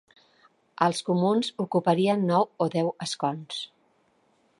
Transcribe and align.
Els 0.85 1.01
comuns 1.09 1.51
ocuparien 1.65 2.25
nou 2.31 2.47
o 2.67 2.69
deu 2.77 2.89
escons. 3.07 3.61